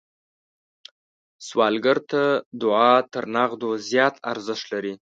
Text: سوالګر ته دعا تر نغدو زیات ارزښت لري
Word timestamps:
سوالګر 1.47 1.97
ته 2.09 2.21
دعا 2.61 2.91
تر 3.13 3.23
نغدو 3.35 3.71
زیات 3.89 4.15
ارزښت 4.31 4.65
لري 4.73 4.93